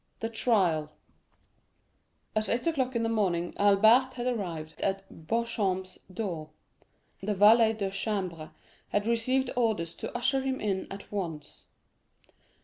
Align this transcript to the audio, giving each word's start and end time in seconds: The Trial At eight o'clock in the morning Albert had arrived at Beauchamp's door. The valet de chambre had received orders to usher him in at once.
The 0.19 0.29
Trial 0.29 0.89
At 2.35 2.49
eight 2.49 2.65
o'clock 2.65 2.95
in 2.95 3.03
the 3.03 3.07
morning 3.07 3.53
Albert 3.57 4.15
had 4.15 4.25
arrived 4.25 4.81
at 4.81 5.27
Beauchamp's 5.27 5.99
door. 6.11 6.49
The 7.21 7.35
valet 7.35 7.73
de 7.73 7.91
chambre 7.91 8.49
had 8.89 9.05
received 9.05 9.51
orders 9.55 9.93
to 9.97 10.17
usher 10.17 10.41
him 10.41 10.59
in 10.59 10.91
at 10.91 11.11
once. 11.11 11.67